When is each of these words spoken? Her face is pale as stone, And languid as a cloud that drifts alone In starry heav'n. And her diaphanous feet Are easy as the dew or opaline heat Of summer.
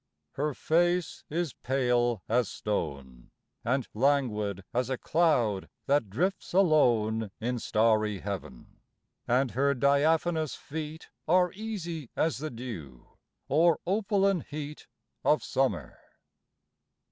Her 0.31 0.55
face 0.55 1.25
is 1.29 1.53
pale 1.53 2.23
as 2.27 2.49
stone, 2.49 3.29
And 3.63 3.87
languid 3.93 4.63
as 4.73 4.89
a 4.89 4.97
cloud 4.97 5.69
that 5.85 6.09
drifts 6.09 6.53
alone 6.53 7.29
In 7.39 7.59
starry 7.59 8.17
heav'n. 8.21 8.79
And 9.27 9.51
her 9.51 9.75
diaphanous 9.75 10.55
feet 10.55 11.11
Are 11.27 11.53
easy 11.53 12.09
as 12.15 12.39
the 12.39 12.49
dew 12.49 13.09
or 13.47 13.79
opaline 13.85 14.41
heat 14.41 14.87
Of 15.23 15.43
summer. 15.43 15.99